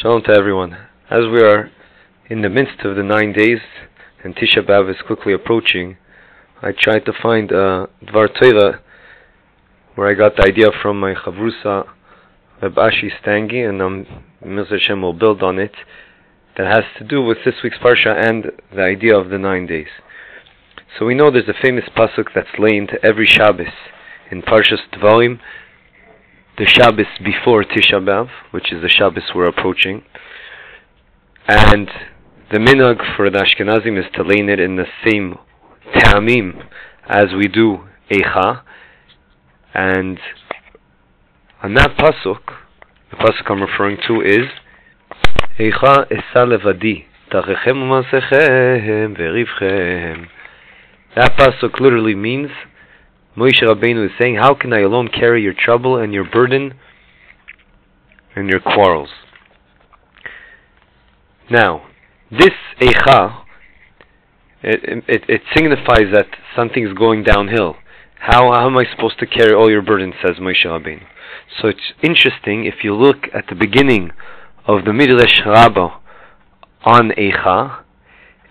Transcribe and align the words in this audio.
Shalom 0.00 0.22
to 0.26 0.30
everyone. 0.30 0.74
As 1.10 1.22
we 1.26 1.42
are 1.42 1.72
in 2.30 2.42
the 2.42 2.48
midst 2.48 2.84
of 2.84 2.94
the 2.94 3.02
nine 3.02 3.32
days 3.32 3.58
and 4.22 4.32
Tisha 4.36 4.64
B'Av 4.64 4.88
is 4.88 5.02
quickly 5.04 5.32
approaching, 5.32 5.96
I 6.62 6.70
tried 6.70 7.04
to 7.06 7.12
find 7.20 7.50
a 7.50 7.88
Dvar 8.04 8.28
Torah 8.40 8.80
where 9.96 10.08
I 10.08 10.14
got 10.14 10.36
the 10.36 10.44
idea 10.46 10.68
from 10.80 11.00
my 11.00 11.14
Chavrusa 11.14 11.88
Reb 12.62 12.74
Ashi 12.76 13.10
Stangi 13.20 13.68
and 13.68 13.82
um, 13.82 14.06
Mr. 14.40 15.02
Will 15.02 15.14
build 15.14 15.42
on 15.42 15.58
it 15.58 15.74
that 16.56 16.72
has 16.72 16.84
to 16.98 17.04
do 17.04 17.20
with 17.20 17.38
this 17.44 17.56
week's 17.64 17.78
Parsha 17.78 18.14
and 18.24 18.52
the 18.72 18.82
idea 18.82 19.18
of 19.18 19.30
the 19.30 19.38
nine 19.38 19.66
days. 19.66 19.88
So 20.96 21.06
we 21.06 21.16
know 21.16 21.32
there's 21.32 21.48
a 21.48 21.60
famous 21.60 21.86
pasuk 21.96 22.26
that's 22.36 22.56
laid 22.56 22.90
every 23.02 23.26
Shabbos 23.26 23.66
in 24.30 24.42
Parshas 24.42 24.78
Dvarim 24.92 25.40
the 26.58 26.66
Shabbos 26.66 27.06
before 27.24 27.62
Tisha 27.62 28.04
B'Av, 28.04 28.28
which 28.50 28.72
is 28.72 28.82
the 28.82 28.88
Shabbos 28.88 29.22
we're 29.32 29.46
approaching. 29.46 30.02
And 31.46 31.88
the 32.50 32.58
minhag 32.58 33.16
for 33.16 33.30
the 33.30 33.38
Ashkenazim 33.38 33.96
is 33.96 34.06
to 34.14 34.24
lay 34.24 34.40
it 34.40 34.58
in 34.58 34.74
the 34.74 34.86
same 35.06 35.38
ta'amim 35.94 36.66
as 37.08 37.26
we 37.36 37.46
do 37.46 37.84
Eicha. 38.10 38.62
And 39.72 40.18
on 41.62 41.74
that 41.74 41.96
pasuk, 41.96 42.40
the 43.10 43.16
pasuk 43.16 43.48
I'm 43.48 43.62
referring 43.62 43.98
to 44.08 44.20
is 44.20 44.48
Eicha 45.60 46.10
esa 46.10 46.44
levadi 46.44 47.04
tachechem 47.30 47.76
u'masechem 47.76 49.16
ve'rivchem. 49.16 50.26
That 51.14 51.36
pasuk 51.36 51.78
literally 51.78 52.16
means 52.16 52.50
Moshe 53.36 53.62
Rabbeinu 53.62 54.06
is 54.06 54.12
saying, 54.20 54.36
How 54.36 54.54
can 54.54 54.72
I 54.72 54.80
alone 54.80 55.08
carry 55.08 55.42
your 55.42 55.54
trouble 55.54 55.96
and 55.96 56.12
your 56.12 56.28
burden 56.28 56.74
and 58.34 58.48
your 58.48 58.60
quarrels? 58.60 59.10
Now, 61.50 61.86
this 62.30 62.50
Eicha, 62.80 63.42
it, 64.62 65.04
it, 65.08 65.22
it 65.28 65.42
signifies 65.54 66.12
that 66.12 66.26
something 66.54 66.86
is 66.86 66.92
going 66.94 67.22
downhill. 67.22 67.76
How, 68.20 68.52
how 68.52 68.66
am 68.66 68.76
I 68.76 68.84
supposed 68.90 69.18
to 69.20 69.26
carry 69.26 69.54
all 69.54 69.70
your 69.70 69.82
burdens, 69.82 70.14
says 70.20 70.36
Moshe 70.38 70.66
Rabbeinu. 70.66 71.04
So 71.60 71.68
it's 71.68 71.92
interesting, 72.02 72.64
if 72.64 72.82
you 72.82 72.94
look 72.94 73.28
at 73.32 73.46
the 73.48 73.54
beginning 73.54 74.10
of 74.66 74.84
the 74.84 74.92
Midrash 74.92 75.40
Rabbah 75.46 75.98
on 76.84 77.10
Eicha, 77.10 77.82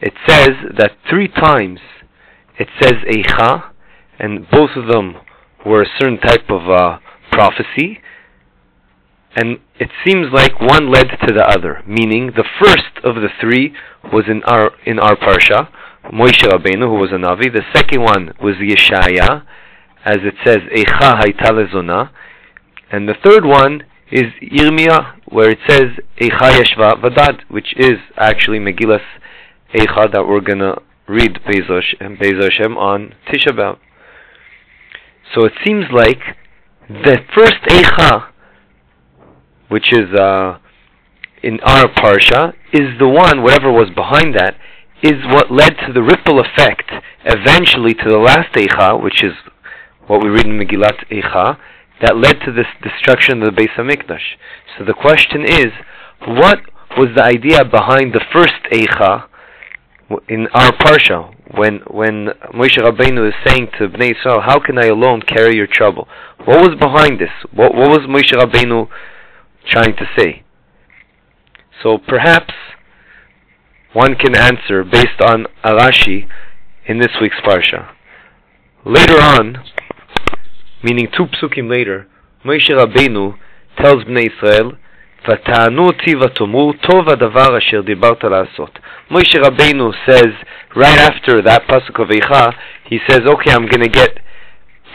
it 0.01 0.13
says 0.27 0.49
that 0.77 0.91
three 1.09 1.27
times 1.27 1.79
it 2.57 2.67
says 2.81 2.93
Eicha, 3.07 3.71
and 4.19 4.49
both 4.49 4.71
of 4.75 4.87
them 4.87 5.15
were 5.65 5.83
a 5.83 5.89
certain 5.99 6.19
type 6.19 6.49
of 6.49 6.69
uh, 6.69 6.99
prophecy, 7.31 7.99
and 9.35 9.59
it 9.79 9.89
seems 10.05 10.27
like 10.33 10.59
one 10.59 10.91
led 10.91 11.07
to 11.27 11.33
the 11.33 11.45
other. 11.45 11.83
Meaning, 11.85 12.31
the 12.35 12.45
first 12.61 13.03
of 13.03 13.15
the 13.15 13.29
three 13.39 13.73
was 14.11 14.25
in 14.27 14.43
our 14.43 14.71
in 14.85 14.99
our 14.99 15.15
parsha, 15.15 15.69
Moshe 16.11 16.43
Rabbeinu, 16.43 16.87
who 16.87 16.95
was 16.95 17.11
a 17.11 17.15
navi. 17.15 17.53
The 17.53 17.63
second 17.73 18.01
one 18.01 18.33
was 18.41 18.55
Yeshaya, 18.55 19.43
as 20.05 20.17
it 20.21 20.35
says, 20.45 20.59
Eicha 20.75 21.19
hayta 21.21 21.51
lezona, 21.51 22.09
and 22.91 23.07
the 23.07 23.15
third 23.23 23.45
one 23.45 23.83
is 24.11 24.31
Yirmiyah, 24.41 25.19
where 25.25 25.51
it 25.51 25.59
says 25.67 25.99
Eicha 26.19 26.59
yeshva 26.59 27.01
vadad, 27.01 27.41
which 27.49 27.73
is 27.77 27.97
actually 28.15 28.59
Megillas 28.59 29.01
Eicha 29.75 30.11
that 30.13 30.25
we're 30.27 30.39
gonna 30.41 30.75
read 31.07 31.39
Beis 31.45 31.67
Hashem 31.67 32.77
on 32.77 33.13
Tisha 33.27 33.51
B'av. 33.51 33.77
So 35.33 35.45
it 35.45 35.53
seems 35.65 35.85
like 35.93 36.19
the 36.89 37.19
first 37.35 37.61
Eicha, 37.69 38.27
which 39.69 39.91
is 39.91 40.13
uh, 40.17 40.59
in 41.43 41.59
our 41.61 41.87
Parsha, 41.87 42.53
is 42.73 42.97
the 42.99 43.07
one, 43.07 43.43
whatever 43.43 43.71
was 43.71 43.89
behind 43.93 44.35
that, 44.35 44.55
is 45.03 45.23
what 45.31 45.51
led 45.51 45.75
to 45.85 45.93
the 45.93 46.01
ripple 46.01 46.39
effect 46.39 46.91
eventually 47.25 47.93
to 47.93 48.09
the 48.09 48.17
last 48.17 48.53
Eicha, 48.53 49.01
which 49.01 49.23
is 49.23 49.33
what 50.07 50.23
we 50.23 50.29
read 50.29 50.45
in 50.45 50.57
Megillat 50.57 51.05
Eicha, 51.11 51.57
that 52.01 52.17
led 52.17 52.39
to 52.45 52.51
this 52.51 52.67
destruction 52.81 53.41
of 53.43 53.53
the 53.53 53.61
Beis 53.61 53.73
Hamikdash. 53.75 54.37
So 54.77 54.85
the 54.85 54.93
question 54.93 55.43
is, 55.43 55.67
what 56.25 56.59
was 56.97 57.09
the 57.15 57.23
idea 57.23 57.65
behind 57.65 58.13
the 58.13 58.23
first 58.31 58.55
Eicha 58.71 59.27
in 60.29 60.47
our 60.53 60.71
Parsha? 60.77 61.33
When 61.55 61.79
when 61.87 62.29
Moshe 62.53 62.77
Rabbeinu 62.77 63.27
is 63.27 63.33
saying 63.45 63.69
to 63.79 63.87
Bnei 63.87 64.11
Israel, 64.17 64.41
"How 64.41 64.59
can 64.59 64.77
I 64.77 64.87
alone 64.87 65.21
carry 65.21 65.55
your 65.55 65.67
trouble?" 65.67 66.07
What 66.43 66.59
was 66.59 66.77
behind 66.79 67.19
this? 67.19 67.31
What 67.53 67.73
what 67.73 67.89
was 67.89 68.01
Moshe 68.07 68.33
Rabbeinu 68.33 68.87
trying 69.65 69.95
to 69.95 70.05
say? 70.17 70.43
So 71.81 71.97
perhaps 71.97 72.53
one 73.93 74.15
can 74.15 74.35
answer 74.35 74.83
based 74.83 75.21
on 75.21 75.47
a 75.63 75.71
Rashi 75.71 76.27
in 76.85 76.99
this 76.99 77.11
week's 77.21 77.39
parsha. 77.45 77.89
Later 78.85 79.19
on, 79.19 79.63
meaning 80.83 81.07
two 81.15 81.25
psukim 81.27 81.69
later, 81.69 82.07
Moshe 82.43 82.69
Rabbeinu 82.69 83.37
tells 83.81 84.03
Bnei 84.03 84.29
Israel 84.31 84.73
ותענו 85.29 85.85
אותי 85.85 86.15
ותאמרו, 86.15 86.73
טוב 86.73 87.09
הדבר 87.09 87.57
אשר 87.57 87.81
דיברת 87.81 88.23
לעשות. 88.23 88.79
Moshe 89.11 89.37
Rabbeinu 89.41 89.93
says, 90.05 90.33
right 90.75 90.99
after 90.99 91.41
that 91.41 91.61
pasuk 91.67 91.99
of 91.99 92.09
Eicha, 92.09 92.53
he 92.89 92.99
says, 93.07 93.21
okay, 93.25 93.51
I'm 93.51 93.67
going 93.67 93.83
to 93.83 93.89
get 93.89 94.19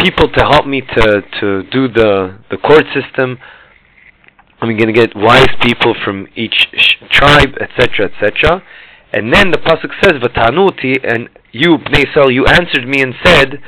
people 0.01 0.29
to 0.29 0.45
help 0.45 0.67
me 0.67 0.81
to, 0.81 1.23
to 1.41 1.63
do 1.71 1.89
the, 1.89 2.39
the 2.51 2.57
court 2.57 2.85
system. 2.95 3.39
I'm 4.61 4.77
going 4.77 4.93
to 4.95 4.99
get 5.03 5.17
wise 5.17 5.55
people 5.61 5.95
from 6.05 6.29
each 6.37 6.69
tribe, 7.11 7.53
etc., 7.61 8.11
etc. 8.11 8.63
And 9.13 9.33
then 9.33 9.51
the 9.51 9.59
pasuk 9.59 9.93
says, 10.03 10.15
"Vatanuti," 10.23 10.97
and 11.05 11.29
you, 11.53 11.77
Bnei 11.77 12.09
Israel, 12.09 12.31
you 12.31 12.47
answered 12.47 12.87
me 12.89 13.03
and 13.03 13.13
said, 13.25 13.61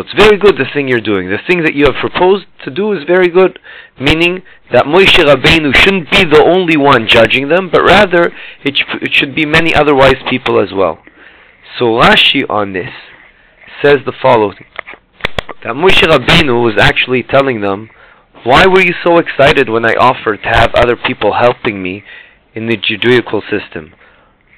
it's 0.00 0.14
very 0.18 0.36
good 0.36 0.56
the 0.56 0.66
thing 0.74 0.88
you're 0.88 1.00
doing. 1.00 1.30
The 1.30 1.38
thing 1.46 1.62
that 1.62 1.74
you 1.74 1.84
have 1.84 1.94
proposed 2.00 2.46
to 2.64 2.70
do 2.70 2.92
is 2.92 3.04
very 3.06 3.28
good. 3.28 3.60
Meaning 4.00 4.42
that 4.72 4.84
Moshe 4.84 5.14
Rabbeinu 5.14 5.74
shouldn't 5.74 6.10
be 6.10 6.24
the 6.24 6.42
only 6.44 6.76
one 6.76 7.06
judging 7.06 7.48
them, 7.48 7.70
but 7.70 7.82
rather 7.82 8.32
it, 8.64 8.76
sh- 8.76 8.98
it 9.00 9.14
should 9.14 9.34
be 9.34 9.46
many 9.46 9.74
other 9.74 9.94
wise 9.94 10.18
people 10.28 10.60
as 10.60 10.72
well. 10.74 10.98
So 11.78 12.00
Rashi 12.00 12.42
on 12.50 12.72
this 12.72 12.90
says 13.82 13.98
the 14.04 14.12
following. 14.20 14.64
That 15.62 15.74
Moshe 15.74 16.02
Rabbeinu 16.02 16.64
was 16.64 16.74
actually 16.80 17.22
telling 17.22 17.60
them, 17.60 17.90
why 18.42 18.66
were 18.66 18.80
you 18.80 18.94
so 19.04 19.18
excited 19.18 19.68
when 19.68 19.84
I 19.84 19.94
offered 19.94 20.42
to 20.42 20.48
have 20.48 20.74
other 20.74 20.96
people 20.96 21.34
helping 21.38 21.82
me 21.82 22.02
in 22.54 22.66
the 22.66 22.76
Judaical 22.76 23.42
system? 23.48 23.94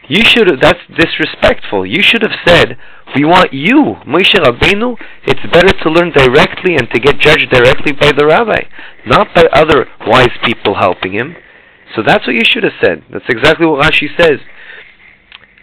You 0.09 0.25
should 0.25 0.49
have, 0.49 0.61
that's 0.61 0.81
disrespectful. 0.97 1.87
You 1.87 2.03
should 2.03 2.23
have 2.23 2.35
said, 2.45 2.77
we 3.15 3.25
want 3.25 3.53
you, 3.53 3.97
Moshe 4.07 4.35
Rabbeinu. 4.35 4.97
It's 5.27 5.53
better 5.53 5.73
to 5.83 5.91
learn 5.91 6.11
directly 6.11 6.75
and 6.77 6.91
to 6.91 7.01
get 7.01 7.19
judged 7.19 7.51
directly 7.51 7.93
by 7.93 8.11
the 8.17 8.27
rabbi, 8.27 8.63
not 9.07 9.29
by 9.35 9.45
other 9.53 9.87
wise 10.07 10.33
people 10.45 10.75
helping 10.75 11.13
him. 11.13 11.37
So 11.95 12.03
that's 12.05 12.27
what 12.27 12.35
you 12.35 12.45
should 12.45 12.65
have 12.65 12.73
said. 12.83 13.05
That's 13.13 13.29
exactly 13.29 13.67
what 13.67 13.85
Rashi 13.85 14.09
says. 14.19 14.41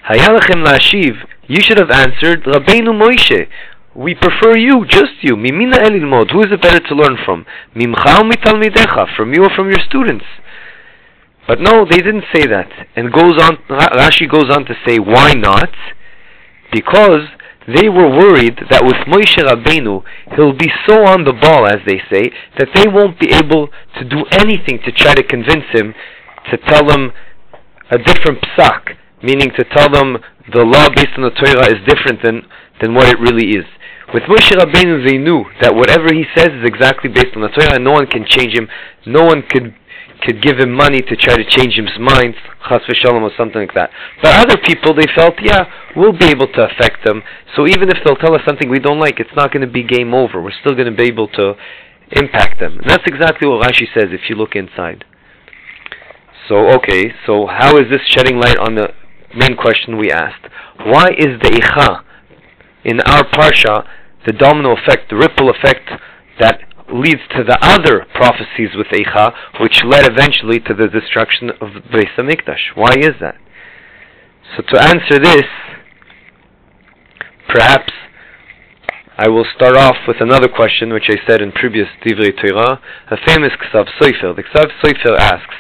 Hayalachem 0.10 0.66
lashiv. 0.66 1.26
You 1.48 1.62
should 1.62 1.80
have 1.80 1.90
answered, 1.90 2.44
Rabbeinu 2.44 2.94
Moshe. 2.94 3.48
We 3.96 4.16
prefer 4.16 4.56
you, 4.56 4.86
just 4.86 5.22
you. 5.22 5.36
Mimina 5.36 5.82
elilmod. 5.82 6.32
Who 6.32 6.42
is 6.42 6.52
it 6.52 6.62
better 6.62 6.80
to 6.80 6.96
learn 6.96 7.18
from? 7.26 7.46
Mimcha 7.76 8.22
mitalmidecha. 8.22 9.16
From 9.18 9.34
you 9.34 9.44
or 9.44 9.50
from 9.56 9.70
your 9.70 9.80
students? 9.90 10.26
But 11.50 11.60
no, 11.60 11.84
they 11.84 11.98
didn't 11.98 12.30
say 12.32 12.46
that. 12.46 12.70
And 12.96 13.12
goes 13.12 13.42
on, 13.42 13.58
Rashi 13.98 14.30
goes 14.30 14.54
on 14.54 14.66
to 14.66 14.76
say, 14.86 15.00
why 15.00 15.34
not? 15.34 15.74
Because 16.72 17.26
they 17.66 17.90
were 17.90 18.06
worried 18.06 18.62
that 18.70 18.86
with 18.86 19.02
Moshe 19.10 19.42
Rabbeinu, 19.42 20.06
he'll 20.38 20.54
be 20.54 20.70
so 20.86 21.10
on 21.10 21.26
the 21.26 21.34
ball, 21.34 21.66
as 21.66 21.82
they 21.90 22.06
say, 22.14 22.30
that 22.62 22.70
they 22.78 22.86
won't 22.86 23.20
be 23.20 23.34
able 23.34 23.74
to 23.98 24.06
do 24.06 24.30
anything 24.38 24.78
to 24.86 24.92
try 24.94 25.18
to 25.18 25.26
convince 25.26 25.66
him 25.74 25.98
to 26.54 26.58
tell 26.70 26.86
them 26.86 27.18
a 27.90 27.98
different 27.98 28.46
psak, 28.54 28.94
meaning 29.24 29.50
to 29.58 29.66
tell 29.74 29.90
them 29.90 30.22
the 30.54 30.62
law 30.62 30.86
based 30.94 31.18
on 31.18 31.26
the 31.26 31.34
Torah 31.34 31.66
is 31.66 31.82
different 31.90 32.22
than, 32.22 32.46
than 32.80 32.94
what 32.94 33.10
it 33.10 33.18
really 33.18 33.58
is. 33.58 33.66
With 34.14 34.30
Moshe 34.30 34.54
Rabbeinu, 34.54 35.02
they 35.02 35.18
knew 35.18 35.46
that 35.62 35.74
whatever 35.74 36.14
he 36.14 36.30
says 36.38 36.54
is 36.54 36.66
exactly 36.66 37.10
based 37.10 37.34
on 37.34 37.42
the 37.42 37.50
Torah, 37.50 37.82
and 37.82 37.84
no 37.84 37.98
one 37.98 38.06
can 38.06 38.26
change 38.30 38.54
him. 38.54 38.70
No 39.06 39.26
one 39.26 39.42
could 39.42 39.74
could 40.22 40.42
give 40.42 40.60
him 40.60 40.72
money 40.72 41.02
to 41.02 41.16
try 41.16 41.36
to 41.36 41.44
change 41.44 41.76
his 41.76 41.98
mind, 42.00 42.36
chas 42.68 42.82
v'shalom 42.88 43.22
or 43.22 43.32
something 43.38 43.62
like 43.62 43.74
that. 43.74 43.90
But 44.22 44.36
other 44.36 44.58
people, 44.66 44.94
they 44.94 45.08
felt, 45.16 45.36
yeah, 45.42 45.66
we'll 45.96 46.18
be 46.18 46.28
able 46.28 46.48
to 46.48 46.68
affect 46.68 47.06
them. 47.06 47.24
So 47.56 47.68
even 47.68 47.90
if 47.90 47.98
they'll 48.04 48.18
tell 48.18 48.36
us 48.36 48.42
something 48.46 48.70
we 48.70 48.80
don't 48.80 49.00
like, 49.00 49.20
it's 49.20 49.36
not 49.36 49.52
going 49.52 49.66
to 49.66 49.72
be 49.72 49.84
game 49.84 50.14
over. 50.14 50.42
We're 50.42 50.60
still 50.60 50.76
going 50.76 50.92
to 50.92 50.96
be 50.96 51.08
able 51.08 51.28
to 51.40 51.54
impact 52.12 52.60
them. 52.60 52.80
And 52.80 52.90
that's 52.90 53.04
exactly 53.08 53.48
what 53.48 53.66
Rashi 53.66 53.88
says 53.94 54.12
if 54.12 54.30
you 54.30 54.36
look 54.36 54.56
inside. 54.56 55.06
So, 56.48 56.68
okay, 56.80 57.14
so 57.26 57.48
how 57.48 57.78
is 57.78 57.86
this 57.92 58.02
shedding 58.08 58.40
light 58.40 58.58
on 58.58 58.76
the 58.76 58.90
main 59.36 59.56
question 59.56 59.98
we 59.98 60.12
asked? 60.12 60.46
Why 60.84 61.08
is 61.18 61.40
the 61.42 61.52
Eicha 61.52 62.04
in 62.84 63.00
our 63.02 63.24
Parsha, 63.24 63.86
the 64.26 64.34
domino 64.34 64.76
effect, 64.76 65.10
the 65.10 65.16
ripple 65.16 65.50
effect 65.50 65.92
that 66.40 66.62
leads 66.94 67.22
to 67.36 67.44
the 67.44 67.58
other 67.62 68.06
prophecies 68.14 68.76
with 68.76 68.88
Eicha, 68.88 69.34
which 69.62 69.84
led 69.84 70.10
eventually 70.10 70.60
to 70.60 70.74
the 70.74 70.88
destruction 70.88 71.50
of 71.62 71.70
Beis 71.92 72.14
Hamikdash. 72.18 72.76
Why 72.76 72.94
is 72.98 73.16
that? 73.22 73.36
So 74.56 74.64
to 74.64 74.82
answer 74.82 75.20
this, 75.20 75.46
perhaps 77.48 77.94
I 79.18 79.28
will 79.28 79.46
start 79.56 79.76
off 79.76 79.98
with 80.08 80.18
another 80.22 80.48
question, 80.48 80.94
which 80.94 81.10
I 81.10 81.18
said 81.28 81.42
in 81.42 81.52
previous 81.52 81.88
Divrei 82.06 82.32
Torah, 82.40 82.80
a 83.12 83.18
famous 83.26 83.52
Ksav 83.60 83.88
Sofer. 84.00 84.36
The 84.36 84.44
Ksav 84.44 84.72
Sofer 84.82 85.18
asks, 85.18 85.56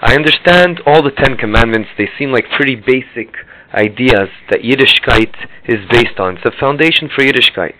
I 0.00 0.14
understand 0.14 0.80
all 0.86 1.02
the 1.02 1.10
Ten 1.10 1.36
Commandments, 1.36 1.90
they 1.96 2.08
seem 2.18 2.32
like 2.32 2.46
pretty 2.56 2.76
basic 2.76 3.34
ideas 3.74 4.28
that 4.50 4.60
Yiddishkeit 4.60 5.34
is 5.66 5.86
based 5.90 6.18
on. 6.18 6.36
It's 6.36 6.44
the 6.44 6.52
foundation 6.58 7.10
for 7.14 7.22
Yiddishkeit. 7.22 7.74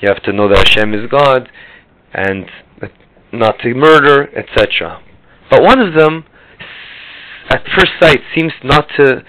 You 0.00 0.08
have 0.08 0.22
to 0.22 0.32
know 0.32 0.48
that 0.48 0.68
Hashem 0.68 0.94
is 0.94 1.10
God, 1.10 1.50
and 2.12 2.46
not 3.32 3.58
to 3.60 3.74
murder, 3.74 4.28
etc. 4.36 5.02
But 5.50 5.62
one 5.62 5.80
of 5.80 5.94
them, 5.94 6.24
at 7.50 7.62
first 7.76 7.92
sight, 8.00 8.20
seems 8.36 8.52
not 8.62 8.88
to 8.96 9.22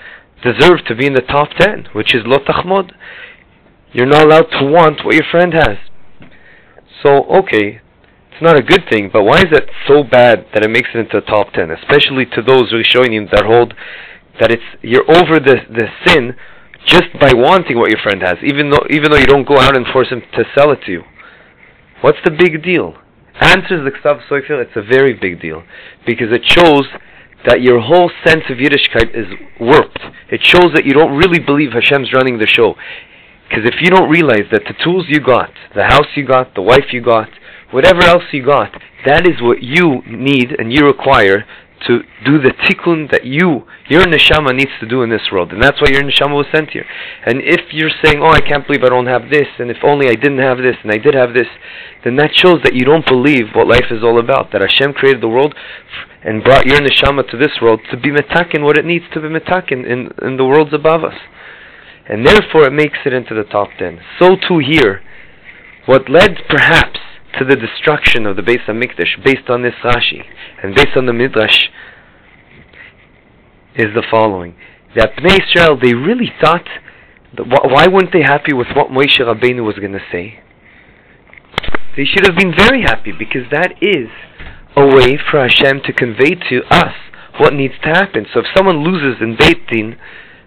deserve 0.44 0.86
to 0.88 0.96
be 0.96 1.06
in 1.06 1.14
the 1.14 1.22
top 1.22 1.50
ten, 1.60 1.88
which 1.94 2.16
is 2.16 2.22
Lo 2.26 2.38
Tachmod. 2.40 2.92
You're 3.92 4.06
not 4.06 4.26
allowed 4.26 4.50
to 4.60 4.66
want 4.66 5.04
what 5.04 5.16
your 5.16 5.26
friend 5.32 5.54
has. 5.54 5.78
So, 7.04 7.24
okay, 7.26 7.82
it's 8.32 8.42
not 8.42 8.58
a 8.58 8.64
good 8.64 8.84
thing, 8.90 9.10
but 9.12 9.24
why 9.24 9.40
is 9.40 9.52
it 9.52 9.70
so 9.88 10.04
bad 10.04 10.46
that 10.54 10.64
it 10.64 10.70
makes 10.70 10.90
it 10.94 11.00
into 11.00 11.20
the 11.20 11.26
top 11.26 11.54
ten? 11.54 11.72
Especially 11.72 12.26
to 12.26 12.42
those 12.42 12.72
Rishonim 12.72 13.30
that 13.32 13.46
hold 13.46 13.74
that 14.40 14.52
it's 14.52 14.64
you're 14.82 15.04
over 15.10 15.40
the 15.40 15.58
the 15.70 15.88
sin 16.06 16.36
just 16.86 17.12
by 17.20 17.32
wanting 17.36 17.78
what 17.78 17.92
your 17.92 18.00
friend 18.02 18.22
has, 18.22 18.38
even 18.44 18.70
though 18.70 18.86
even 18.90 19.12
though 19.12 19.18
you 19.18 19.26
don't 19.26 19.48
go 19.48 19.60
out 19.60 19.76
and 19.76 19.86
force 19.92 20.10
him 20.10 20.22
to 20.34 20.44
sell 20.56 20.72
it 20.72 20.80
to 20.86 20.92
you. 20.92 21.04
What's 22.02 22.20
the 22.24 22.32
big 22.32 22.64
deal? 22.64 22.96
Answers 23.42 23.84
the 23.84 23.92
Ksav 23.92 24.22
Sofer, 24.30 24.62
it's 24.62 24.76
a 24.76 24.82
very 24.82 25.14
big 25.14 25.42
deal 25.42 25.64
because 26.06 26.28
it 26.32 26.44
shows 26.46 26.88
that 27.46 27.62
your 27.62 27.82
whole 27.82 28.12
sense 28.26 28.44
of 28.50 28.58
Yiddishkeit 28.58 29.16
is 29.16 29.28
warped. 29.60 30.00
It 30.30 30.42
shows 30.44 30.72
that 30.76 30.86
you 30.86 30.94
don't 30.94 31.18
really 31.18 31.40
believe 31.40 31.72
Hashem's 31.72 32.14
running 32.14 32.38
the 32.38 32.48
show. 32.48 32.76
Because 33.48 33.66
if 33.66 33.82
you 33.82 33.90
don't 33.90 34.10
realize 34.10 34.46
that 34.52 34.64
the 34.68 34.76
tools 34.84 35.06
you 35.08 35.20
got, 35.20 35.52
the 35.76 35.86
house 35.86 36.08
you 36.16 36.26
got, 36.26 36.54
the 36.56 36.62
wife 36.62 36.92
you 36.94 37.02
got, 37.02 37.30
whatever 37.72 38.04
else 38.04 38.24
you 38.32 38.46
got, 38.46 38.72
that 39.06 39.28
is 39.28 39.42
what 39.42 39.64
you 39.64 40.02
need 40.06 40.56
and 40.58 40.72
you 40.72 40.86
require 40.86 41.46
to 41.88 42.00
do 42.26 42.42
the 42.42 42.52
tikkun 42.68 43.12
that 43.12 43.26
you, 43.26 43.64
your 43.88 44.04
neshama 44.06 44.56
needs 44.56 44.72
to 44.80 44.88
do 44.88 45.04
in 45.04 45.10
this 45.10 45.32
world. 45.32 45.52
And 45.52 45.62
that's 45.62 45.80
why 45.82 45.88
your 45.92 46.04
neshama 46.04 46.36
was 46.36 46.48
sent 46.54 46.72
here. 46.72 46.86
And 47.26 47.42
if 47.42 47.72
you're 47.72 47.94
saying, 48.04 48.20
oh, 48.22 48.32
I 48.32 48.42
can't 48.42 48.66
believe 48.68 48.84
I 48.84 48.90
don't 48.90 49.08
have 49.08 49.30
this, 49.30 49.48
and 49.60 49.72
if 49.72 49.78
only 49.84 50.08
I 50.08 50.16
didn't 50.16 50.40
have 50.40 50.58
this, 50.58 50.76
and 50.84 50.92
I 50.92 50.98
did 50.98 51.16
have 51.16 51.34
this, 51.34 51.48
then 52.04 52.16
that 52.18 52.36
shows 52.36 52.60
that 52.64 52.76
you 52.76 52.86
don't 52.86 53.06
believe 53.08 53.56
what 53.56 53.68
life 53.68 53.92
is 53.92 54.04
all 54.04 54.20
about. 54.20 54.52
That 54.52 54.62
Hashem 54.62 54.94
created 54.94 55.22
the 55.22 55.30
world 55.30 55.56
and 56.24 56.44
brought 56.44 56.66
your 56.66 56.80
neshama 56.80 57.30
to 57.32 57.38
this 57.38 57.62
world 57.62 57.80
to 57.92 57.98
be 57.98 58.12
metakin 58.12 58.64
what 58.64 58.78
it 58.78 58.86
needs 58.86 59.06
to 59.14 59.22
be 59.22 59.28
metakin 59.28 59.88
in, 59.88 60.12
in 60.22 60.38
the 60.38 60.46
worlds 60.46 60.74
above 60.74 61.04
us 61.04 61.16
and 62.10 62.26
therefore 62.26 62.66
it 62.66 62.74
makes 62.74 62.98
it 63.06 63.14
into 63.14 63.36
the 63.36 63.44
top 63.44 63.70
ten. 63.78 64.02
So 64.18 64.36
too 64.36 64.58
here, 64.58 65.02
what 65.86 66.10
led 66.10 66.38
perhaps 66.50 66.99
to 67.40 67.46
the 67.46 67.56
destruction 67.56 68.26
of 68.26 68.36
the 68.36 68.42
Beis 68.42 68.64
Hamikdash, 68.68 69.24
based 69.24 69.50
on 69.50 69.64
this 69.64 69.74
Rashi 69.84 70.24
and 70.62 70.76
based 70.76 70.96
on 70.96 71.06
the 71.06 71.14
Midrash, 71.14 71.70
is 73.76 73.88
the 73.96 74.04
following: 74.12 74.56
that 74.96 75.16
Bnei 75.16 75.40
Israel 75.40 75.80
they 75.82 75.94
really 75.94 76.32
thought, 76.44 76.68
that 77.36 77.46
why 77.48 77.88
weren't 77.88 78.12
they 78.14 78.22
happy 78.22 78.54
with 78.54 78.68
what 78.76 78.90
Moshe 78.90 79.20
Rabbeinu 79.20 79.66
was 79.66 79.76
going 79.76 79.94
to 79.94 80.06
say? 80.12 80.42
They 81.96 82.06
should 82.06 82.26
have 82.26 82.38
been 82.38 82.54
very 82.56 82.82
happy 82.82 83.12
because 83.12 83.50
that 83.52 83.74
is 83.82 84.10
a 84.76 84.86
way 84.86 85.18
for 85.30 85.40
Hashem 85.42 85.82
to 85.86 85.94
convey 85.94 86.36
to 86.50 86.62
us 86.70 86.94
what 87.40 87.54
needs 87.54 87.74
to 87.84 87.90
happen. 87.90 88.26
So 88.34 88.42
if 88.42 88.46
someone 88.56 88.84
loses 88.84 89.22
in 89.22 89.36
Beit 89.38 89.68
Din, 89.68 89.98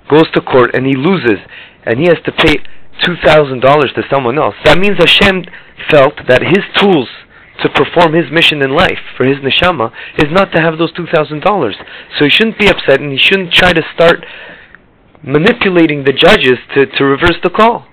goes 0.08 0.30
to 0.32 0.40
court 0.40 0.74
and 0.74 0.86
he 0.86 0.94
loses, 0.94 1.40
and 1.84 1.98
he 1.98 2.06
has 2.06 2.18
to 2.24 2.32
pay 2.32 2.56
two 3.04 3.16
thousand 3.24 3.60
dollars 3.60 3.92
to 3.96 4.02
someone 4.10 4.38
else. 4.38 4.54
That 4.64 4.78
means 4.78 4.98
Hashem 4.98 5.44
felt 5.90 6.14
that 6.28 6.42
his 6.42 6.64
tools 6.78 7.08
to 7.62 7.68
perform 7.68 8.14
his 8.14 8.30
mission 8.30 8.62
in 8.62 8.74
life 8.74 8.98
for 9.16 9.24
his 9.24 9.38
neshama 9.38 9.92
is 10.18 10.30
not 10.30 10.52
to 10.52 10.60
have 10.60 10.78
those 10.78 10.92
two 10.92 11.06
thousand 11.06 11.40
dollars. 11.40 11.76
So 12.18 12.24
he 12.24 12.30
shouldn't 12.30 12.58
be 12.58 12.68
upset, 12.68 13.00
and 13.00 13.12
he 13.12 13.18
shouldn't 13.18 13.52
try 13.52 13.72
to 13.72 13.82
start 13.94 14.24
manipulating 15.22 16.04
the 16.04 16.12
judges 16.12 16.58
to, 16.74 16.86
to 16.86 17.04
reverse 17.04 17.38
the 17.42 17.50
call. 17.50 17.86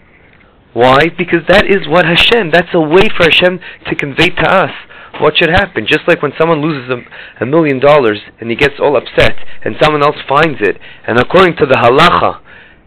Why? 0.73 1.09
Because 1.17 1.45
that 1.47 1.65
is 1.65 1.87
what 1.87 2.05
Hashem, 2.05 2.51
that's 2.51 2.73
a 2.73 2.79
way 2.79 3.09
for 3.15 3.23
Hashem 3.23 3.59
to 3.87 3.95
convey 3.95 4.29
to 4.29 4.49
us 4.49 4.71
what 5.19 5.37
should 5.37 5.49
happen. 5.49 5.85
Just 5.85 6.07
like 6.07 6.21
when 6.21 6.31
someone 6.39 6.61
loses 6.61 6.89
a, 6.89 7.43
a 7.43 7.45
million 7.45 7.79
dollars 7.79 8.19
and 8.39 8.49
he 8.49 8.55
gets 8.55 8.75
all 8.79 8.95
upset 8.95 9.35
and 9.63 9.75
someone 9.81 10.03
else 10.03 10.17
finds 10.27 10.61
it, 10.61 10.77
and 11.07 11.19
according 11.19 11.55
to 11.57 11.65
the 11.65 11.75
halacha, 11.75 12.41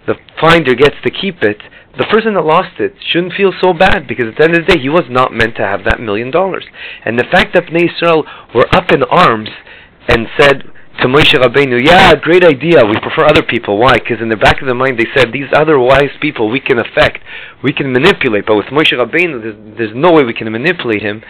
the 0.06 0.14
finder 0.40 0.74
gets 0.74 0.96
to 1.04 1.10
keep 1.10 1.42
it, 1.42 1.58
the 1.98 2.06
person 2.10 2.34
that 2.34 2.44
lost 2.44 2.80
it 2.80 2.94
shouldn't 3.12 3.34
feel 3.34 3.52
so 3.60 3.72
bad 3.72 4.08
because 4.08 4.26
at 4.32 4.36
the 4.38 4.44
end 4.44 4.56
of 4.56 4.66
the 4.66 4.72
day 4.74 4.80
he 4.80 4.88
was 4.88 5.04
not 5.10 5.32
meant 5.32 5.56
to 5.56 5.62
have 5.62 5.84
that 5.84 6.00
million 6.00 6.30
dollars. 6.30 6.64
And 7.04 7.18
the 7.18 7.28
fact 7.30 7.52
that 7.54 7.66
Bnei 7.66 7.84
Israel 7.84 8.24
were 8.54 8.66
up 8.72 8.90
in 8.92 9.02
arms 9.04 9.50
and 10.08 10.26
said, 10.38 10.72
to 11.00 11.08
Moshe 11.08 11.34
Rabbeinu, 11.34 11.80
yeah, 11.84 12.14
great 12.14 12.44
idea. 12.44 12.84
We 12.84 13.00
prefer 13.00 13.24
other 13.24 13.42
people. 13.42 13.78
Why? 13.78 13.94
Because 13.94 14.20
in 14.20 14.28
the 14.28 14.36
back 14.36 14.60
of 14.60 14.68
their 14.68 14.76
mind 14.76 14.98
they 14.98 15.06
said 15.16 15.32
these 15.32 15.48
other 15.54 15.78
wise 15.78 16.12
people 16.20 16.50
we 16.50 16.60
can 16.60 16.78
affect, 16.78 17.18
we 17.64 17.72
can 17.72 17.92
manipulate. 17.92 18.46
But 18.46 18.56
with 18.56 18.66
Moshe 18.66 18.92
Rabbeinu, 18.92 19.42
there's, 19.42 19.76
there's 19.78 19.96
no 19.96 20.12
way 20.12 20.22
we 20.22 20.34
can 20.34 20.50
manipulate 20.52 21.02
him. 21.02 21.22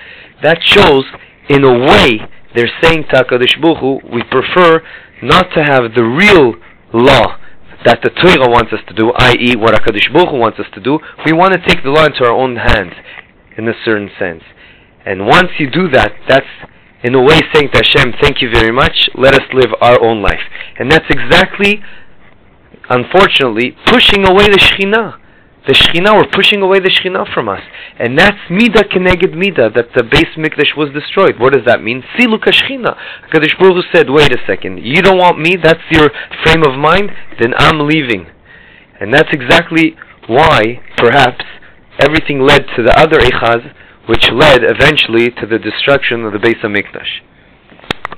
That 0.42 0.58
shows, 0.62 1.04
in 1.48 1.64
a 1.64 1.78
way, 1.78 2.20
they're 2.54 2.70
saying 2.82 3.04
to 3.10 3.22
Hakadosh 3.22 3.60
Baruch 3.62 4.02
we 4.02 4.22
prefer 4.24 4.82
not 5.22 5.46
to 5.54 5.62
have 5.62 5.94
the 5.94 6.04
real 6.04 6.54
law 6.92 7.38
that 7.84 8.00
the 8.02 8.10
Torah 8.10 8.50
wants 8.50 8.72
us 8.72 8.80
to 8.88 8.94
do, 8.94 9.12
i.e., 9.12 9.56
what 9.56 9.74
Hakadosh 9.74 10.12
Baruch 10.12 10.32
wants 10.32 10.58
us 10.58 10.66
to 10.74 10.80
do. 10.80 10.98
We 11.26 11.32
want 11.32 11.52
to 11.54 11.60
take 11.66 11.82
the 11.82 11.90
law 11.90 12.06
into 12.06 12.24
our 12.24 12.32
own 12.32 12.56
hands, 12.56 12.92
in 13.56 13.68
a 13.68 13.72
certain 13.84 14.10
sense. 14.18 14.42
And 15.04 15.26
once 15.26 15.50
you 15.58 15.70
do 15.70 15.88
that, 15.90 16.12
that's 16.28 16.46
in 17.02 17.14
a 17.14 17.20
way 17.20 17.40
saying 17.52 17.70
to 17.72 17.82
Hashem, 17.82 18.14
thank 18.20 18.40
you 18.40 18.50
very 18.50 18.72
much, 18.72 19.10
let 19.14 19.34
us 19.34 19.42
live 19.52 19.70
our 19.80 20.00
own 20.02 20.22
life. 20.22 20.40
And 20.78 20.90
that's 20.90 21.06
exactly, 21.10 21.82
unfortunately, 22.88 23.76
pushing 23.86 24.24
away 24.24 24.46
the 24.46 24.58
Shekhinah. 24.58 25.18
The 25.66 25.74
Shekhinah, 25.74 26.18
we're 26.18 26.30
pushing 26.34 26.60
away 26.60 26.80
the 26.80 26.90
Shekhinah 26.90 27.32
from 27.32 27.48
us. 27.48 27.62
And 27.98 28.18
that's 28.18 28.38
Mida 28.50 28.82
Keneged 28.82 29.36
Mida, 29.38 29.70
that 29.70 29.94
the 29.94 30.02
Beis 30.02 30.34
Mikdash 30.34 30.76
was 30.76 30.90
destroyed. 30.90 31.38
What 31.38 31.52
does 31.52 31.62
that 31.66 31.82
mean? 31.82 32.02
Siluk 32.18 32.42
Shekhinah. 32.50 32.98
Kadosh 33.30 33.54
Baruch 33.60 33.78
Hu 33.78 33.82
said, 33.94 34.10
wait 34.10 34.32
a 34.32 34.42
second, 34.44 34.82
you 34.82 35.02
don't 35.02 35.18
want 35.18 35.38
me, 35.38 35.54
that's 35.54 35.86
your 35.90 36.10
frame 36.42 36.66
of 36.66 36.74
mind, 36.74 37.10
then 37.38 37.54
I'm 37.56 37.86
leaving. 37.86 38.26
And 38.98 39.14
that's 39.14 39.30
exactly 39.30 39.94
why, 40.26 40.82
perhaps, 40.96 41.44
everything 42.00 42.42
led 42.42 42.66
to 42.74 42.82
the 42.82 42.94
other 42.98 43.18
Eichaz, 43.22 43.72
which 44.08 44.30
led 44.34 44.66
eventually 44.66 45.30
to 45.30 45.46
the 45.46 45.58
destruction 45.62 46.24
of 46.24 46.32
the 46.32 46.42
Beis 46.42 46.58
Hamikdash. 46.58 47.22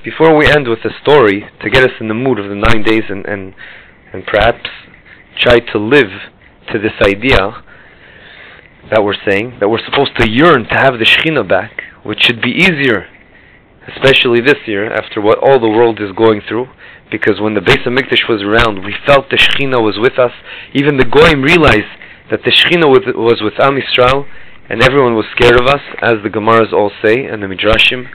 Before 0.03 0.35
we 0.37 0.49
end 0.49 0.67
with 0.67 0.81
the 0.83 0.93
story, 1.03 1.45
to 1.63 1.69
get 1.69 1.85
us 1.85 1.97
in 2.01 2.09
the 2.09 2.15
mood 2.15 2.39
of 2.39 2.49
the 2.49 2.57
nine 2.57 2.83
days 2.83 3.05
and, 3.11 3.27
and, 3.27 3.55
and 4.15 4.25
perhaps 4.25 4.69
try 5.41 5.59
to 5.61 5.79
live 5.79 6.09
to 6.73 6.79
this 6.79 6.95
idea 7.03 7.63
that 8.91 9.03
we're 9.03 9.17
saying, 9.29 9.59
that 9.61 9.69
we're 9.69 9.85
supposed 9.85 10.17
to 10.19 10.29
yearn 10.29 10.65
to 10.65 10.77
have 10.77 10.99
the 10.99 11.05
Shekhinah 11.05 11.49
back, 11.49 11.83
which 12.05 12.23
should 12.23 12.43
be 12.43 12.51
easier, 12.51 13.07
especially 13.89 14.41
this 14.41 14.61
year, 14.67 14.93
after 14.93 15.21
what 15.21 15.39
all 15.39 15.59
the 15.59 15.69
world 15.69 16.01
is 16.01 16.13
going 16.17 16.43
through, 16.47 16.69
because 17.11 17.41
when 17.41 17.55
the 17.55 17.61
Beis 17.61 17.85
Hamikdash 17.87 18.29
was 18.29 18.43
around, 18.43 18.85
we 18.85 18.95
felt 19.07 19.31
the 19.31 19.37
Shekhinah 19.37 19.83
was 19.83 19.97
with 19.99 20.19
us. 20.19 20.33
Even 20.75 20.97
the 20.97 21.05
Goyim 21.05 21.43
realized 21.43 21.93
that 22.31 22.41
the 22.45 22.51
Shekhinah 22.51 22.89
was 22.89 23.41
with 23.43 23.61
Am 23.61 23.77
Yisrael, 23.77 24.27
and 24.69 24.83
everyone 24.83 25.15
was 25.15 25.27
scared 25.37 25.61
of 25.61 25.67
us, 25.67 25.83
as 26.03 26.15
the 26.23 26.31
Gemaras 26.31 26.73
all 26.73 26.91
say, 27.05 27.27
and 27.27 27.43
the 27.43 27.47
Midrashim. 27.47 28.09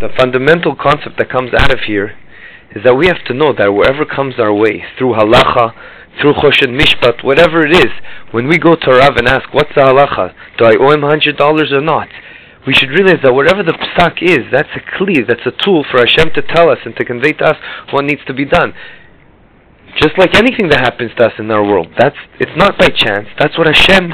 The 0.00 0.08
fundamental 0.16 0.74
concept 0.76 1.18
that 1.18 1.30
comes 1.30 1.50
out 1.58 1.72
of 1.72 1.80
here 1.86 2.16
is 2.74 2.84
that 2.84 2.94
we 2.94 3.06
have 3.06 3.24
to 3.26 3.34
know 3.34 3.52
that 3.56 3.72
wherever 3.72 4.04
comes 4.04 4.34
our 4.38 4.52
way, 4.52 4.84
through 4.98 5.14
halacha, 5.14 5.72
through 6.20 6.34
choshen 6.34 6.78
mishpat, 6.78 7.24
whatever 7.24 7.64
it 7.64 7.72
is, 7.72 7.92
when 8.32 8.48
we 8.48 8.58
go 8.58 8.74
to 8.74 8.90
Rav 8.90 9.16
and 9.16 9.28
ask, 9.28 9.52
what's 9.54 9.74
the 9.74 9.82
halacha? 9.82 10.34
Do 10.58 10.66
I 10.66 10.76
owe 10.76 10.92
him 10.92 11.02
hundred 11.02 11.36
dollars 11.36 11.72
or 11.72 11.80
not? 11.80 12.08
We 12.66 12.74
should 12.74 12.90
realize 12.90 13.22
that 13.22 13.32
whatever 13.32 13.62
the 13.62 13.72
psak 13.72 14.20
is, 14.20 14.52
that's 14.52 14.68
a 14.76 14.80
kli, 14.80 15.26
that's 15.26 15.46
a 15.46 15.56
tool 15.64 15.84
for 15.90 15.98
Hashem 15.98 16.34
to 16.34 16.42
tell 16.42 16.68
us 16.68 16.78
and 16.84 16.94
to 16.96 17.04
convey 17.04 17.32
to 17.32 17.44
us 17.44 17.56
what 17.90 18.04
needs 18.04 18.20
to 18.26 18.34
be 18.34 18.44
done. 18.44 18.74
Just 19.96 20.18
like 20.18 20.34
anything 20.36 20.68
that 20.68 20.80
happens 20.80 21.12
to 21.16 21.26
us 21.26 21.32
in 21.38 21.50
our 21.50 21.64
world, 21.64 21.88
that's 21.98 22.16
it's 22.38 22.52
not 22.56 22.78
by 22.78 22.88
chance. 22.88 23.26
That's 23.38 23.56
what 23.56 23.66
Hashem 23.66 24.12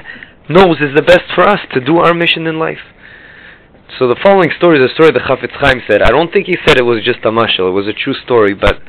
knows 0.49 0.77
is 0.79 0.95
the 0.95 1.03
best 1.03 1.27
for 1.35 1.43
us 1.43 1.59
to 1.73 1.81
do 1.81 1.99
our 1.99 2.15
mission 2.15 2.47
in 2.47 2.59
life. 2.59 2.94
So 3.99 4.09
the 4.09 4.19
following 4.23 4.51
story 4.57 4.83
is 4.83 4.91
a 4.91 4.95
story 4.95 5.13
that 5.15 5.23
Chafetz 5.23 5.55
Chaim 5.63 5.79
said. 5.87 6.03
I 6.03 6.11
don't 6.11 6.33
think 6.33 6.47
he 6.47 6.59
said 6.67 6.79
it 6.79 6.85
was 6.85 7.05
just 7.05 7.23
a 7.23 7.31
mashal; 7.31 7.71
it 7.71 7.77
was 7.79 7.87
a 7.87 7.95
true 7.95 8.15
story. 8.15 8.53
But 8.53 8.83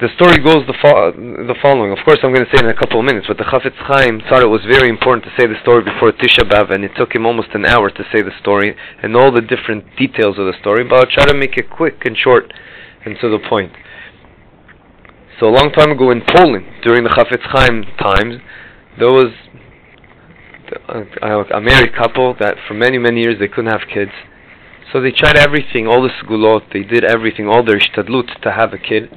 the 0.00 0.08
story 0.14 0.38
goes 0.38 0.62
the, 0.70 0.78
fo- 0.80 1.12
the 1.12 1.58
following. 1.60 1.90
Of 1.90 1.98
course, 2.06 2.22
I'm 2.22 2.32
going 2.32 2.46
to 2.46 2.50
say 2.54 2.62
it 2.62 2.64
in 2.64 2.70
a 2.70 2.78
couple 2.78 3.00
of 3.00 3.04
minutes, 3.04 3.26
but 3.26 3.36
the 3.36 3.44
Chafetz 3.44 3.74
Chaim 3.90 4.22
thought 4.30 4.46
it 4.46 4.48
was 4.48 4.62
very 4.62 4.88
important 4.88 5.26
to 5.26 5.34
say 5.34 5.50
the 5.50 5.58
story 5.60 5.82
before 5.82 6.14
Tisha 6.14 6.46
B'Av, 6.46 6.70
and 6.70 6.84
it 6.84 6.94
took 6.96 7.14
him 7.14 7.26
almost 7.26 7.50
an 7.52 7.66
hour 7.66 7.90
to 7.90 8.02
say 8.14 8.22
the 8.22 8.32
story 8.40 8.76
and 9.02 9.16
all 9.16 9.34
the 9.34 9.42
different 9.42 9.84
details 9.98 10.38
of 10.38 10.46
the 10.46 10.54
story. 10.60 10.86
But 10.86 11.02
I'll 11.02 11.12
try 11.12 11.26
to 11.26 11.34
make 11.34 11.58
it 11.58 11.68
quick 11.68 12.06
and 12.06 12.16
short 12.16 12.54
and 13.04 13.18
to 13.20 13.28
the 13.28 13.42
point. 13.42 13.72
So 15.40 15.50
a 15.50 15.54
long 15.54 15.74
time 15.74 15.90
ago 15.90 16.14
in 16.14 16.22
Poland, 16.22 16.64
during 16.82 17.02
the 17.02 17.10
Chafetz 17.10 17.42
Chaim 17.50 17.82
times, 17.98 18.38
there 18.98 19.10
was 19.10 19.34
a, 20.88 21.56
a 21.56 21.60
married 21.60 21.94
couple 21.94 22.34
that 22.40 22.56
for 22.66 22.74
many 22.74 22.98
many 22.98 23.20
years 23.22 23.38
they 23.38 23.48
couldn't 23.48 23.72
have 23.72 23.88
kids. 23.92 24.12
So 24.92 25.00
they 25.00 25.10
tried 25.10 25.36
everything, 25.36 25.88
all 25.88 26.02
the 26.02 26.10
sgulot, 26.22 26.72
they 26.72 26.82
did 26.82 27.04
everything, 27.04 27.48
all 27.48 27.64
their 27.64 27.80
shtadlut 27.80 28.40
to 28.42 28.52
have 28.52 28.72
a 28.72 28.78
kid 28.78 29.10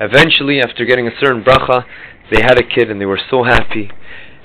Eventually, 0.00 0.60
after 0.60 0.84
getting 0.84 1.08
a 1.08 1.18
certain 1.18 1.42
bracha, 1.42 1.84
they 2.30 2.40
had 2.40 2.58
a 2.58 2.62
kid 2.62 2.88
and 2.88 3.00
they 3.00 3.06
were 3.06 3.20
so 3.30 3.42
happy. 3.42 3.90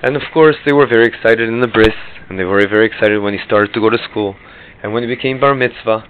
And 0.01 0.15
of 0.15 0.23
course, 0.33 0.55
they 0.65 0.73
were 0.73 0.87
very 0.87 1.05
excited 1.05 1.47
in 1.47 1.61
the 1.61 1.67
bris, 1.67 1.93
and 2.27 2.39
they 2.39 2.43
were 2.43 2.57
very, 2.57 2.69
very 2.69 2.85
excited 2.87 3.21
when 3.21 3.33
he 3.33 3.39
started 3.45 3.71
to 3.73 3.79
go 3.79 3.89
to 3.89 3.97
school, 4.09 4.35
and 4.81 4.93
when 4.93 5.03
he 5.03 5.15
became 5.15 5.39
bar 5.39 5.53
mitzvah. 5.53 6.05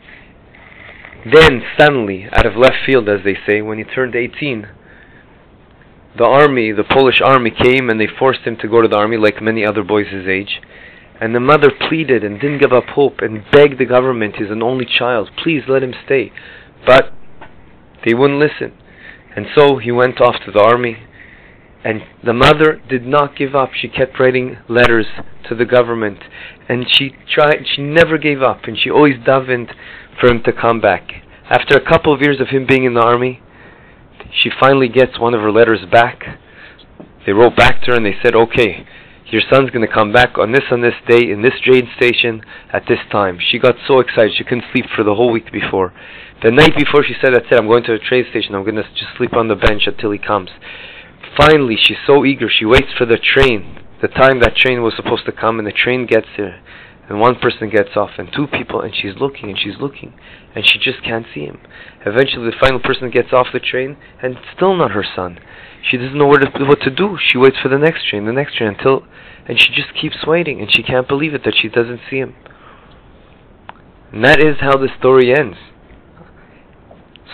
Then, 1.32 1.62
suddenly, 1.78 2.28
out 2.32 2.46
of 2.46 2.56
left 2.56 2.78
field, 2.86 3.10
as 3.10 3.20
they 3.24 3.38
say, 3.46 3.62
when 3.62 3.78
he 3.78 3.84
turned 3.84 4.16
18, 4.16 4.68
the 6.18 6.24
army, 6.24 6.72
the 6.72 6.84
Polish 6.84 7.22
army 7.24 7.52
came 7.52 7.90
and 7.90 8.00
they 8.00 8.08
forced 8.08 8.42
him 8.42 8.58
to 8.58 8.68
go 8.68 8.82
to 8.82 8.88
the 8.88 8.98
army 8.98 9.18
like 9.18 9.42
many 9.42 9.66
other 9.66 9.84
boys 9.84 10.08
his 10.12 10.28
age. 10.28 10.62
And 11.20 11.34
the 11.34 11.40
mother 11.40 11.72
pleaded 11.72 12.24
and 12.24 12.40
didn't 12.40 12.60
give 12.60 12.74
up 12.74 12.86
hope 12.96 13.20
and 13.20 13.46
begged 13.52 13.80
the 13.80 13.86
government, 13.86 14.36
he's 14.38 14.52
an 14.52 14.62
only 14.64 14.86
child, 14.86 15.30
please 15.42 15.64
let 15.68 15.84
him 15.84 15.94
stay. 16.06 16.32
But 16.86 17.14
they 18.06 18.14
wouldn't 18.14 18.40
listen. 18.40 18.74
And 19.36 19.48
so 19.56 19.78
he 19.78 19.92
went 19.92 20.22
off 20.22 20.36
to 20.46 20.52
the 20.52 20.62
army, 20.62 20.98
and 21.84 22.02
the 22.24 22.34
mother 22.34 22.80
did 22.88 23.06
not 23.06 23.36
give 23.36 23.56
up. 23.56 23.72
She 23.74 23.88
kept 23.88 24.20
writing 24.20 24.58
letters 24.70 25.08
to 25.50 25.56
the 25.56 25.66
government, 25.66 26.20
and 26.70 26.86
she 26.90 27.16
tried. 27.34 27.66
She 27.76 27.82
never 27.82 28.18
gave 28.18 28.42
up, 28.42 28.66
and 28.66 28.78
she 28.78 28.90
always 28.90 29.18
davened 29.26 29.74
for 30.20 30.28
him 30.28 30.44
to 30.44 30.54
come 30.54 30.80
back. 30.80 31.12
After 31.50 31.76
a 31.76 31.86
couple 31.86 32.14
of 32.14 32.22
years 32.22 32.40
of 32.40 32.50
him 32.50 32.66
being 32.68 32.84
in 32.84 32.94
the 32.94 33.02
army, 33.02 33.42
she 34.32 34.50
finally 34.60 34.90
gets 34.90 35.20
one 35.20 35.34
of 35.34 35.42
her 35.42 35.52
letters 35.52 35.80
back. 35.92 36.40
They 37.26 37.34
wrote 37.34 37.56
back 37.56 37.82
to 37.84 37.92
her 37.92 37.98
and 37.98 38.06
they 38.06 38.16
said, 38.22 38.36
"Okay, 38.36 38.86
your 39.28 39.42
son's 39.52 39.72
going 39.72 39.86
to 39.86 39.94
come 39.94 40.12
back 40.12 40.38
on 40.38 40.52
this 40.52 40.66
on 40.72 40.82
this 40.82 40.96
day 41.08 41.30
in 41.30 41.42
this 41.42 41.60
train 41.64 41.90
station 41.96 42.42
at 42.72 42.84
this 42.88 43.00
time." 43.12 43.40
She 43.40 43.60
got 43.60 43.76
so 43.88 44.00
excited 44.00 44.34
she 44.36 44.44
couldn't 44.44 44.66
sleep 44.72 44.86
for 44.96 45.04
the 45.04 45.16
whole 45.16 45.32
week 45.32 45.52
before. 45.52 45.94
The 46.44 46.52
night 46.52 46.76
before 46.76 47.06
she 47.06 47.16
said, 47.22 47.34
that's 47.34 47.46
it, 47.50 47.58
I'm 47.58 47.68
going 47.68 47.86
to 47.86 47.94
a 47.94 48.00
train 48.00 48.26
station, 48.30 48.54
I'm 48.54 48.66
going 48.66 48.76
to 48.76 48.84
just 48.84 49.16
sleep 49.16 49.32
on 49.32 49.48
the 49.48 49.56
bench 49.56 49.88
until 49.88 50.12
he 50.12 50.20
comes. 50.20 50.50
Finally, 51.40 51.78
she's 51.80 52.04
so 52.06 52.26
eager, 52.26 52.50
she 52.50 52.66
waits 52.66 52.92
for 52.98 53.06
the 53.06 53.18
train, 53.18 53.80
the 54.02 54.10
time 54.10 54.42
that 54.42 54.58
train 54.58 54.84
was 54.84 54.94
supposed 54.98 55.26
to 55.26 55.32
come, 55.32 55.58
and 55.58 55.66
the 55.66 55.72
train 55.72 56.06
gets 56.06 56.28
there, 56.36 56.62
and 57.10 57.20
one 57.20 57.36
person 57.36 57.70
gets 57.70 57.96
off, 57.96 58.12
and 58.18 58.30
two 58.34 58.48
people, 58.48 58.82
and 58.82 58.94
she's 58.96 59.16
looking, 59.20 59.50
and 59.50 59.60
she's 59.60 59.76
looking, 59.80 60.14
and 60.56 60.66
she 60.66 60.80
just 60.80 61.04
can't 61.04 61.26
see 61.34 61.46
him. 61.46 61.60
Eventually, 62.06 62.46
the 62.46 62.56
final 62.60 62.80
person 62.80 63.10
gets 63.10 63.34
off 63.34 63.48
the 63.52 63.60
train, 63.60 63.98
and 64.22 64.38
still 64.56 64.76
not 64.76 64.92
her 64.92 65.06
son. 65.16 65.40
She 65.90 65.98
doesn't 65.98 66.18
know 66.18 66.32
to, 66.32 66.66
what 66.66 66.82
to 66.82 66.90
do. 66.90 67.18
She 67.20 67.38
waits 67.38 67.58
for 67.62 67.68
the 67.68 67.78
next 67.78 68.08
train, 68.08 68.26
the 68.26 68.32
next 68.32 68.56
train, 68.56 68.70
until, 68.70 69.04
and 69.48 69.60
she 69.60 69.68
just 69.74 69.94
keeps 70.00 70.26
waiting, 70.26 70.62
and 70.62 70.74
she 70.74 70.82
can't 70.82 71.08
believe 71.08 71.34
it 71.34 71.44
that 71.44 71.56
she 71.62 71.68
doesn't 71.68 72.00
see 72.10 72.18
him. 72.18 72.36
And 74.14 74.24
that 74.24 74.40
is 74.40 74.58
how 74.62 74.78
the 74.78 74.90
story 74.98 75.34
ends. 75.36 75.58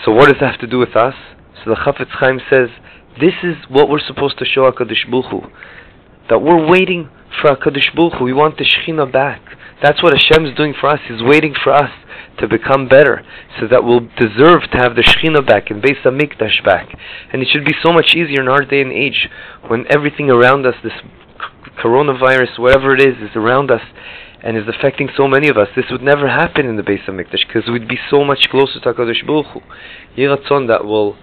So 0.04 0.12
what 0.12 0.26
does 0.26 0.36
that 0.40 0.52
have 0.52 0.60
to 0.60 0.66
do 0.66 0.78
with 0.78 0.96
us? 0.96 1.14
So 1.62 1.70
the 1.70 1.76
Chafetz 1.76 2.08
Chaim 2.18 2.40
says, 2.50 2.70
this 3.20 3.34
is 3.42 3.56
what 3.68 3.88
we're 3.88 4.00
supposed 4.00 4.38
to 4.38 4.44
show 4.44 4.70
HaKadosh 4.70 5.10
Baruch 5.10 5.30
Hu. 5.30 5.40
That 6.28 6.38
we're 6.38 6.66
waiting 6.66 7.10
for 7.40 7.54
HaKadosh 7.54 7.94
Baruch 7.94 8.14
Hu. 8.14 8.24
We 8.24 8.32
want 8.32 8.58
the 8.58 8.64
Shekhinah 8.64 9.12
back. 9.12 9.40
That's 9.82 10.02
what 10.02 10.12
Hashem 10.12 10.46
is 10.46 10.56
doing 10.56 10.74
for 10.78 10.88
us. 10.88 11.00
He's 11.08 11.22
waiting 11.22 11.54
for 11.62 11.72
us 11.72 11.90
to 12.38 12.48
become 12.48 12.88
better, 12.88 13.22
so 13.58 13.66
that 13.68 13.84
we'll 13.84 14.08
deserve 14.16 14.62
to 14.72 14.78
have 14.78 14.94
the 14.96 15.02
Shekhinah 15.02 15.46
back 15.46 15.70
and 15.70 15.82
Beis 15.82 16.00
Hamikdash 16.02 16.64
back. 16.64 16.88
And 17.32 17.42
it 17.42 17.48
should 17.50 17.64
be 17.64 17.74
so 17.82 17.92
much 17.92 18.14
easier 18.14 18.40
in 18.40 18.48
our 18.48 18.64
day 18.64 18.80
and 18.80 18.92
age 18.92 19.28
when 19.68 19.84
everything 19.90 20.30
around 20.30 20.66
us, 20.66 20.74
this 20.82 20.92
coronavirus, 21.82 22.58
whatever 22.58 22.94
it 22.94 23.00
is, 23.00 23.16
is 23.20 23.36
around 23.36 23.70
us, 23.70 23.82
and 24.42 24.56
is 24.56 24.64
affecting 24.68 25.08
so 25.16 25.28
many 25.28 25.48
of 25.48 25.58
us. 25.58 25.68
This 25.76 25.84
would 25.90 26.02
never 26.02 26.28
happen 26.28 26.66
in 26.66 26.76
the 26.76 26.82
Beis 26.82 27.04
Hamikdash 27.04 27.46
because 27.46 27.68
we'd 27.70 27.88
be 27.88 27.98
so 28.10 28.24
much 28.24 28.48
closer 28.50 28.80
to 28.80 28.92
Hakadosh 28.92 29.26
Baruch 29.26 29.46
Hu. 29.52 29.60
Yiratzon 30.16 30.66
that 30.68 30.84
will 30.84 31.16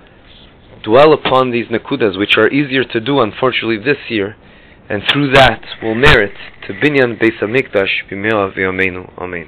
dwell 0.83 1.13
upon 1.13 1.51
these 1.51 1.67
nakudas, 1.67 2.17
which 2.17 2.37
are 2.37 2.49
easier 2.49 2.83
to 2.83 2.99
do, 2.99 3.19
unfortunately, 3.21 3.77
this 3.77 3.97
year, 4.09 4.35
and 4.89 5.03
through 5.11 5.31
that 5.33 5.63
will 5.81 5.95
merit 5.95 6.35
to 6.65 6.73
binyan 6.73 7.19
Beis 7.19 7.37
Hamikdash 7.41 8.07
bimheira 8.09 8.53
v'yameinu. 8.55 9.11
Amen. 9.17 9.47